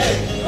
[0.00, 0.39] Hey!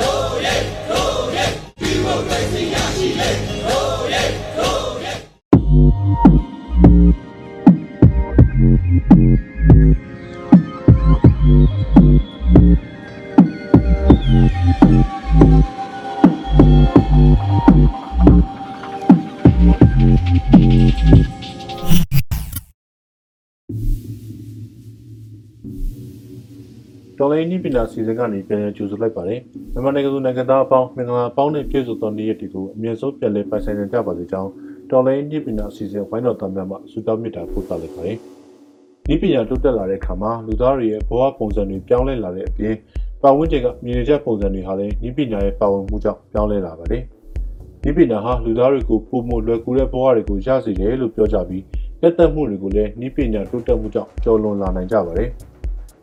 [27.23, 29.41] တော်လိုင်းနိပညာစီစဉ်ကနေပြန်လည်ကြိုဆိုလိုက်ပါတယ်။
[29.73, 34.51] မြန်မာနိုင်ငံသူနိုင်ငံသားအပေါင်းမင်္ဂလာပေါင်းနဲ့ပြည့်စုံသောနေ့ရက်တွေကိုအမြဲဆုံးပြန်လည်ပိုင်ဆိုင်နိုင်ကြပါစေကြောင်း
[34.91, 38.17] တော်လိုင်းနိပညာစီစဉ်ဝိုင်းတော်သားများမှဆုတောင်းမေတ္တာပို့သလိုက်ပါတယ်။
[39.09, 42.75] နိပညာတိုးတက်လာတဲ့အခါမှာလူသားတွေရဲ့ဘဝပုံစံတွေပြောင်းလဲလာတဲ့အပြင်
[43.23, 47.03] ပတ်ဝန်းကျင်ကမြင်နေကြပုံစံတွေဟာလည်းနိပညာရဲ့ပါဝင်မှုကြောင့်ပြောင်းလဲလာပါတယ်။
[47.85, 51.65] နိပညာဟာလူသားတွေကိုပုံမလွယ်ကူတဲ့ဘဝတွေကိုရစေတယ်လို့ပြောကြပြီး
[52.03, 55.31] လက်သက်မှုတွေကိုလည်းနိပညာတိုးတက်မှုကြောင့်ကျော်လွန်လာနိုင်ကြပါတယ်။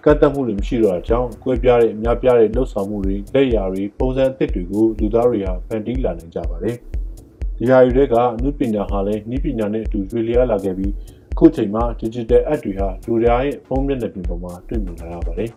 [0.05, 6.75] ကတ်တက်မှုတွေမရှိတော့တာကြောင့်ကွဲပြားတဲ့အများပြားတဲ့လှုပ်ဆောင်မှုတွေလက်ရာတွေပုံစံအသစ်တွေကိုလူသားတွေဟာဖန်တီးလာနိုင်ကြပါတယ်။
[7.57, 10.93] ဒီဟာတွေထဲကအမှုပညာဟာလည်းဤပညာနဲ့အတူရွေလျားလာခဲ့ပြီး
[11.33, 15.49] အခုချိန်မှာ digital app တွေဟာလူသားရဲ့ဖုန်းမျက်နှာပြင်ပေါ်မှာတွေ့မြင်လာရပါတယ်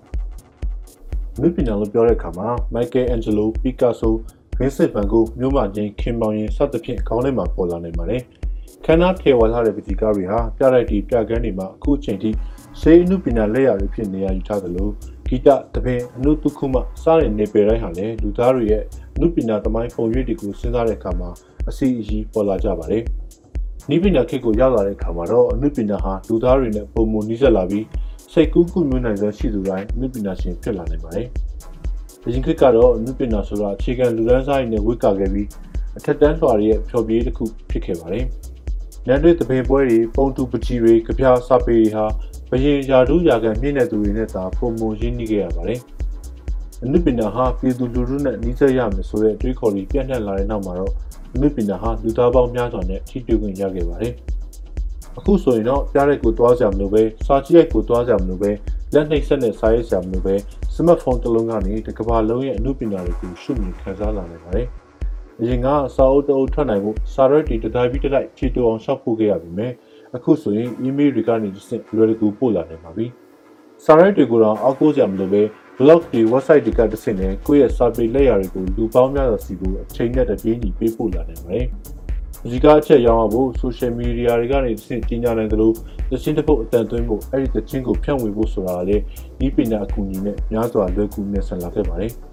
[1.36, 4.10] ။အမှုပညာလို့ပြောတဲ့အခါမှာ Michael Angelo, Picasso,
[4.58, 8.22] Vincent van Gogh မြို့မချင်းခင်မောင်ရင်စသဖြင့်ခေါင်းထဲမှာပေါ်လာနိုင်ပါတယ်။
[8.84, 12.30] ခန္ဓာထေဝါလာတဲ့ပတိကားတွေဟာပြလိုက်တီပြကန်းတွေမှာအခုချိန်ထိ
[12.80, 14.88] စေအနုပညာလက်ရာတွေဖြစ်နေရယူထားသလို
[15.26, 18.84] ဂီတတပင်အနုတုခုမစတဲ့နေပယ်တိုင်းဟာလည်းလူသားတွေရဲ့
[19.16, 21.30] အနုပညာသမိုင်းပုံရိပ်တွေကိုစဉ်းစားတဲ့အခါမှာ
[21.68, 23.02] အစီအစီပေါ်လာကြပါတယ်။
[23.90, 27.86] နိပညာခေတ်ကိုရောက်လာတဲ့အခါမှာတော့အနုပညာဟာလူသားတွေနဲ့ပုံမနီးစပ်လာပြီး
[28.32, 31.26] စိတ်ကူးကူးမျိုးနိုင်စွမ်းရှိသူတိုင်းအနုပညာရှင်ဖြစ်လာနိုင်ပါတယ်။
[32.22, 35.48] ဒီခေတ်ကတော့အနုပညာဆိုတာအခြေခံလူဒန်းစားရည်နဲ့ဝိကာခဲ့ပြီး
[35.96, 38.24] အထက်တန်းလွှာတွေရဲ့ဖြောပြရေးတစ်ခုဖြစ်ခဲ့ပါတယ်။
[39.06, 42.04] နန်းတွေတပင်ပွဲတွေပုံတူပကြီးတွေကြပြစာပေတွေဟာ
[42.54, 45.80] ဘရင်ယာဒူးယာကန်မြင့်တဲ့သူတွေနဲ့သာပုံမရင်းနှီးခဲ့ရပါတယ်။
[46.84, 50.92] အနုပညာဟာပြည်သူလူထုနဲ့နှီးစပ်ရမယ်ဆိုတဲ့တွေးခေါ်ပြီးပြန့်နှံ့လာတဲ့နောက်မှာတော့
[51.34, 54.12] အနုပညာဟာလူသားပေါင်းများစွာနဲ့ထိတွေ့ခွင့်ရခဲ့ပါတယ်။
[55.18, 58.50] အခုဆိုရင်တော့ပြားရိုက်ကိုတွားကြမလို့ပဲစာကြည့်ရိုက်ကိုတွားကြမလို့ပဲ
[58.94, 60.34] လက်နှိပ်ဆက်နဲ့စာရေးကြမလို့ပဲ
[60.74, 64.66] စမတ်ဖုန်းတစ်လုံးကနေတစ်ကမ္ဘာလုံးရဲ့အနုပညာတွေကိုရှုမြင်ခန်းစားလာနိုင်ပါတယ်။
[65.40, 69.72] အရင်ကစာအုပ်တအုပ်ထွက်နိုင်ဖို့စာရွက်တွေတစ်တိုင်းပြီးတစ်တိုင်းခြေတူအောင်ရှောက်ဖို့ခဲ့ရပြီမယ်။
[70.16, 73.06] အခုဆိုရင် email တွေကနေတစ်ဆင့်လွယ်တကူပို့လာနိုင်ပါပြီ။
[73.84, 75.42] စာရွက်တွေကိုတော့အောက်ကိုကြမလို့ပဲ
[75.78, 81.66] blog တွေ website တွေကတစ်ဆင့်နဲ့ကိုယ့်ရဲ့စာပေလက်ရာတွေကိုလူပေါင်းများစွာစီကိုအချိန်နဲ့တပြေးညီပေးပို့လာနိုင်ပါတယ်။
[82.52, 85.70] ဒီကားအချက်ရောင်းဖို့ social media တွေကနေတစ်ဆင့်ကြီးညာနိုင်သလို
[86.10, 89.02] သချင်းတစ်ပုတ်အတန်သွင်းဖို့အဲ့ဒီသချင်းကိုဖြန့်ဝေဖို့ဆိုတာကလည်း
[89.38, 92.12] ဒီပညာအကူအညီနဲ့များစွာလွယ်ကူမြတ်ဆန်လာခဲ့ပါတယ်။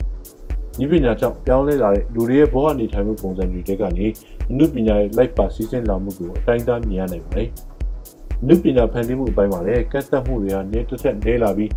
[0.79, 4.07] ဒီပညာကြောင့်ပြောင်းလဲလာတဲ့လူတွေရဲ့ဘဝနေထိုင်မှုပုံစံတွေတဲကနေ
[4.49, 7.47] အမှုပညာရဲ့ life ပါစီစဉ်လာမှုကိုအတိုင်းအတာမြင်ရနိုင်ပါတယ်။
[8.41, 11.71] အမှုပညာဖန်တီးမှုအပိုင်းမှာလည်းကတ်သက်မှုတွေဟာနေတစ်ဆက်နေလာပြီး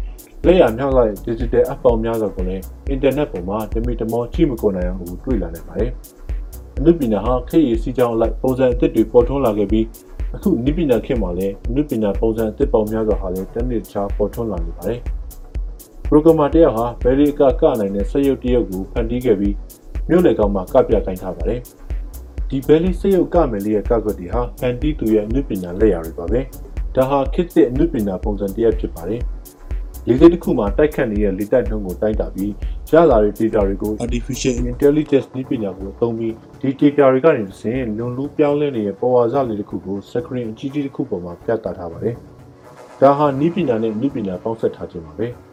[0.47, 2.63] လက်ရမြောက်လာတဲ့ digital app ပေါင်းများစွာကိုလည်း
[2.95, 5.91] internet ပေါ်မှာတမိတမောချိမကုန်နိုင်အောင်ကိုတွေ့လာနိုင်ပါတယ်။
[6.79, 9.87] အမှုပညာဟာခေတ်ရည်စီးကြောင်းအလိုက်ပုံစံအသစ်တွေပေါ်ထွန်းလာခဲ့ပြီး
[10.35, 15.01] အခုနိပညာခေတ်မှာလည်းအမှုပညာပုံစံအသစ်ပေါင်းများစွာဟာလည်းတနေ့တခြားပေါ်ထွန်းလာနေပါတယ်။
[16.15, 19.55] programmer တယောက်ဟာဘယ်လီအကကနိုင်တဲ့စက်ရုပ်တရုပ်ကိုဖန်တီးခဲ့ပြီး
[20.09, 21.61] မြို့လေကောင်မှာကပြကိုင်းထားပါတယ်။
[22.49, 26.41] ဒီဘယ်လီစက်ရုပ်ကမယ်လေးရဲ့ကကွက်တွေဟာဖန်တီးသူရဲ့အမှုပညာလက်ရာတွေပါပဲ။
[26.97, 29.21] ဒါဟာခေတ်သစ်အမှုပညာပုံစံတစ်ရပ်ဖြစ်ပါတယ်။
[30.09, 32.53] လေစိတ်တစ်ခုမှာတိုက်ခတ်နေတဲ့လေတိုက်နှုန်းကိုတိုင်းတာပြီး
[32.91, 42.15] ရလာတဲ့ data တွေကို artificial intelligence နည်းပညာကိုအသုံးပြီးဒီ data တွေကနေတစ်ဆင့်လွန်လူးပြောင်းလဲနေတဲ့ပေါ်ဝါစလေးတစ်ခုကို screen အကြီးကြီးတစ်ခုပေါ်မှာပြသထားပါတယ်။
[43.01, 45.29] ဒါဟာနည်းပညာနဲ့နည်းပညာပေါင်းစပ်ထားခြင်းပါပဲ။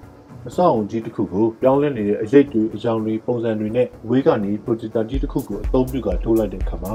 [0.50, 6.94] အဆောက်အုံကြီးတစ်ခုကိုပြောင်းလဲနေတဲ့အရိပ်တွေအကြောင်းတွေပုံစံတွေနဲ့ဝေးကနေ projector ကြီးတစ်ခုကိုအသုံးပြုကထိုးလိုက်တဲ့အခါမှာ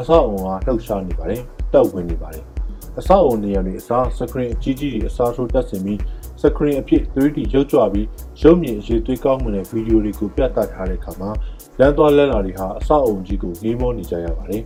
[0.00, 1.40] အဆောက်အုံကလှုပ်ရှားနေပါတယ်။
[1.72, 2.44] တောက်ဝင်နေပါတယ်။
[2.98, 5.98] အဆောက်အုံနေရာတွေအစား screen အကြီးကြီးတွေအစားထိုးတက်ဆင်ပြီး
[6.42, 8.06] screen အဖြစ် 3D ရုပ်ကြွပြီး
[8.42, 11.30] ရုပ်မြင်အရေးသွေးကောင်းမှုတဲ့ဗီဒီယိုတွေကိုပြသထားတဲ့အခါမှာ
[11.78, 14.62] လမ်းသွားလမ်းလာတွေဟာအဆောက်အုံကြီးကိုငေးမောနေကြရပါတယ်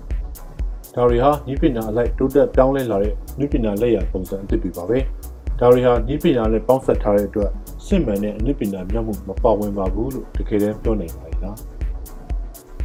[0.95, 3.13] ။ဒါတွေဟာဤပညာအလိုက်တိုးတက်ပြောင်းလဲလာတဲ့
[3.45, 4.99] ဤပညာလက်ရာပုံစံအသစ်တွေပါပဲ။
[5.61, 7.51] ဒါတွေဟာဤပညာနဲ့ပေါင်းစပ်ထားတဲ့အတွက်
[7.89, 11.57] စစ်မှန်တဲ့ဤပညာမြောက်မှုမပါဝင်ပါဘူးလို့တကယ်တမ်းပြောနိုင်ပါရဲ့လား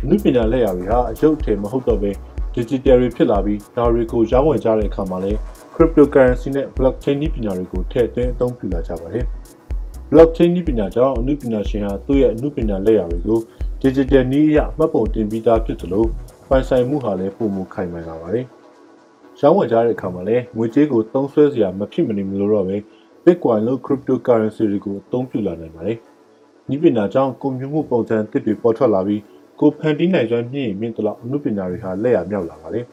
[0.13, 2.11] ။ဤပညာလက်ရာတွေဟာအယုတ်ထဲမဟုတ်တော့ဘဲ
[2.55, 5.39] digital တွေဖြစ်လာပြီးဒါတွေကိုရောင်းဝယ်ကြတဲ့အခါမှာလည်း
[5.75, 9.25] cryptocurrency နဲ့ blockchain နည်းပညာတွေကိုထည့်သွင်းအသုံးပြုလာကြပါတယ်။
[10.11, 13.39] blockchain နည်းပညာကြောင့်အမှုပညာရှင်ဟာသူ့ရဲ့အမှုပညာလက်ရာတွေကို
[13.81, 16.05] digital နည်းအရမှတ်ပုံတင်ပြီးသားဖြစ်သလို
[16.49, 18.45] ပိုင်ဆိုင်မှုဟာလည်းပုံမခိုင်မာလာပါတယ်။
[19.39, 22.77] ရောင်းဝယ်ကြတဲ့အခါမှာလည်းငွေကြေးကိုသုံးစွဲစရာမဖြစ်မနေမလို့တော့ပဲ
[23.25, 25.97] Bitcoin လို့ cryptocurrency တွေကိုအသုံးပြုလာနိုင်ပါတယ်။
[26.69, 29.21] နည်းပညာကြောင့်ကွန်ပျူတာပုံစံတစ်တွေပေါ်ထွက်လာပြီး
[29.59, 32.85] ကိုဖန်တီးနိုင်စွမ်းမြင့်ရင်မြင့်သလောက်အမှုပညာတွေဟာလက်ရမြောက်လာပါတယ်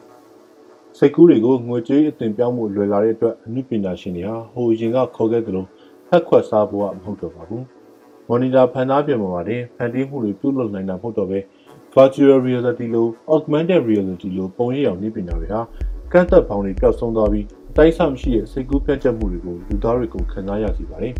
[0.97, 5.65] ။စိတ်ကူးတွေကိုငွေကြေးအသွင်ပြောင်းမှုလွယ်လာတဲ့အတွက်အမှုပညာရှင်တွေဟာဟိုရင်ကခေါ်ခဲ့သလို
[6.07, 7.63] ဖက်ခွက်စားဖို့ကမဟုတ်တော့ပါဘူး။
[8.29, 11.39] monitor ဖန်သားပြင်ပေါ်မှာတင်ဖန်တီးမှုတွေပြုလုပ်နိုင်တာမဟုတ်တော့ပဲ
[11.95, 15.61] virtual reality လို့ augmented reality လို့ပုံရိပ်အောင်နည်းပညာတွေဟာ
[16.11, 21.13] ကန့်သက်ဖောင်တွေပျောက်ဆုံးသွားပြီးအ တိုင်းအဆမရှိတဲ့စိတ်ကူးပြတ်ချက်မှုတွေကိုလူသားတွေကိုခံစားရစေပါတယ်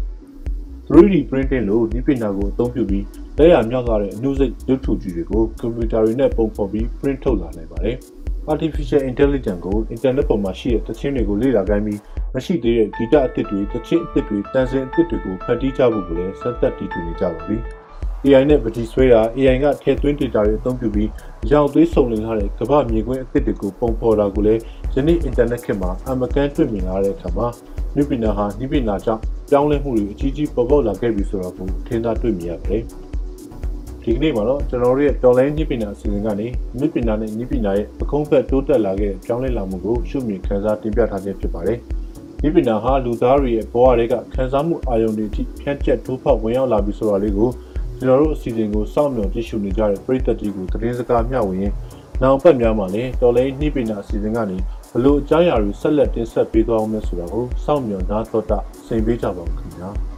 [0.87, 3.05] ။3D printing လို့နည်းပညာကိုအသုံးပြုပြီး
[3.37, 7.95] လက်ရမြောက်လာတဲ့အနုစိတ်ရုပ်ထုကြီးတွေကိုကွန်ပျူတာတွေနဲ့ပုံဖော်ပြီး print ထုတ်လာနိုင်ပါတယ်။
[8.53, 11.99] Artificial Intelligence ကို internet ပေါ်မှာရှိတဲ့သချင်းတွေကိုလေ့လာခိုင်းပြီး
[12.33, 17.57] မရှိသေးတဲ့ဂီတအသစ်တွေ၊သချင်းအသစ်တွေ၊တန်ဆင်အသစ်တွေကိုဖန်တီးကြဖို့ကိုလည်းစက်သက်တည်ထူနေကြပါပြီ။
[18.25, 21.09] AI နဲ့ပတိဆွဲတာ AI ကထည့်သွင်း data တွေအသုံးပြုပြီး
[21.43, 24.61] အကြောင်သွေးစုံလင်ထားတဲ့ကမ္ဘာမြေခွင်းအသစ်တွေကိုပုံဖော်တာကိုလည်း
[24.95, 27.47] ယနေ့ internet ခေတ်မှာအမကန်တွေ့မြင်လာတဲ့အခါမှာ
[27.95, 32.83] နည်းပညာဟာနည်းပညာကြောင့်ပြောင်းလဲမှုတွေအကြီးကြီးပေါ်ပေါက်လာခဲ့ပြီဆိုတော့ကိုထင်သာတွေ့မြင်ရပါတယ်။
[34.03, 36.47] ဒီကနေ့မှာတော့ကျွန်တော်တို့ရဲ့တော်လိုင်းနည်းပညာအစီအစဉ်ကနေ
[36.79, 41.77] နည်းပညာနဲ့နည်းပညာရဲ့ပကုံးဖက်တိုးတက်လာခဲ့တဲ့ပြောင်းလဲလာမှုကိုရှုမြင်ခန်းစားတင်ပြထားခြင်းဖြစ်ပါတယ်။
[42.41, 47.49] နည်းပညာဟာလူသားတွေရဲ့ဘဝတွေကခန်းစားမှုအာရုံတွေအထိဖြန့်ကျက်ထိုးဖောက်ဝင်ရောက်လာပြီဆိုတာလေးကို
[47.97, 51.75] ကျွန်တော်တို့အစီအစဉ်ကိုစောင့်မျှော်ကြည့်ရှုနေကြတဲ့ပရိသတ်ကြီးကိုသတင်းစကားမျှဝေရင်း
[52.21, 54.57] နောက်ပတ်များမှာလည်းတော်လိုင်းနည်းပညာအစီအစဉ်ကနေ
[54.93, 59.89] ဘလို့အကြောင်းအရာတွေဆက်လက်တင်ဆက်ပေးသွားအောင်လဲဆိုတာကိုစောင့်မျှော်နားတော်တာစိန်ပေးကြပါဦးခင်ဗျာ။